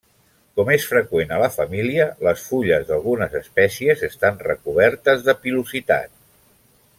[0.59, 6.11] Com és freqüent a la família, les fulles d'algunes espècies estan recobertes de pilositat.